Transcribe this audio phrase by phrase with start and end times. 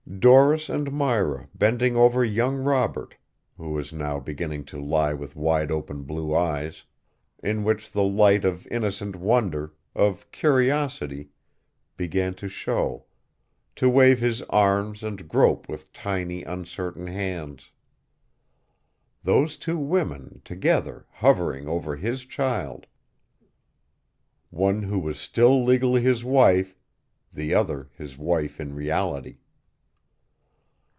[0.19, 3.15] Doris and Myra bending over young Robert,
[3.57, 6.83] who was now beginning to lie with wide open blue eyes,
[7.41, 11.29] in which the light of innocent wonder, of curiosity,
[11.97, 13.05] began to show,
[13.77, 17.71] to wave his arms and grope with tiny, uncertain hands.
[19.23, 22.85] Those two women together hovering over his child,
[24.51, 26.77] one who was still legally his wife,
[27.31, 29.37] the other his wife in reality.